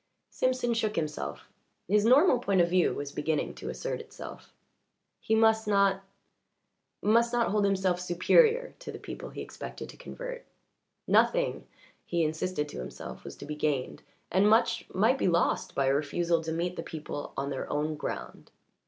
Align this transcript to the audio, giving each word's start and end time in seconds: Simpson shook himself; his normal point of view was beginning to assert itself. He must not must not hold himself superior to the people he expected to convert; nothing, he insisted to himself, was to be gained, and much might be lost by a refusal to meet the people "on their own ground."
Simpson 0.31 0.73
shook 0.73 0.95
himself; 0.95 1.47
his 1.87 2.05
normal 2.05 2.39
point 2.39 2.59
of 2.59 2.69
view 2.71 2.91
was 2.95 3.11
beginning 3.11 3.53
to 3.53 3.69
assert 3.69 3.99
itself. 3.99 4.51
He 5.19 5.35
must 5.35 5.67
not 5.67 6.01
must 7.03 7.31
not 7.31 7.51
hold 7.51 7.65
himself 7.65 7.99
superior 7.99 8.73
to 8.79 8.91
the 8.91 8.97
people 8.97 9.29
he 9.29 9.41
expected 9.43 9.89
to 9.89 9.97
convert; 9.97 10.43
nothing, 11.05 11.67
he 12.03 12.23
insisted 12.23 12.67
to 12.69 12.79
himself, 12.79 13.23
was 13.23 13.35
to 13.35 13.45
be 13.45 13.53
gained, 13.53 14.01
and 14.31 14.49
much 14.49 14.87
might 14.91 15.19
be 15.19 15.27
lost 15.27 15.75
by 15.75 15.85
a 15.85 15.93
refusal 15.93 16.41
to 16.45 16.51
meet 16.51 16.77
the 16.77 16.81
people 16.81 17.31
"on 17.37 17.51
their 17.51 17.71
own 17.71 17.95
ground." 17.95 18.49